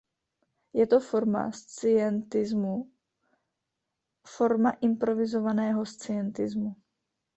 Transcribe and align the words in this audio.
Je 0.77 0.85
to 0.93 0.99
forma 1.09 1.43
scientismu, 1.57 2.79
forma 4.37 4.71
improvizovaného 4.89 5.85
scientismu. 5.93 6.75